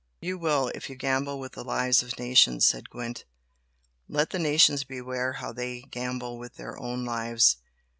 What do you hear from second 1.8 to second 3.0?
of nations!" said